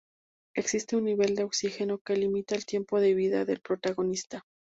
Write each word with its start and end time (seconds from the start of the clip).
Existe 0.55 0.95
un 0.95 1.03
nivel 1.03 1.35
de 1.35 1.43
oxígeno 1.43 1.99
que 1.99 2.15
limita 2.15 2.55
el 2.55 2.65
tiempo 2.65 2.99
de 2.99 3.13
vida 3.13 3.45
del 3.45 3.61
protagonista. 3.61 4.43